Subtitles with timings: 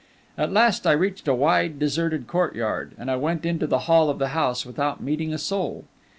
[0.35, 4.17] At last I reached a wide, deserted courtyard, and I went into the hall of
[4.17, 5.85] the house without meeting a soul.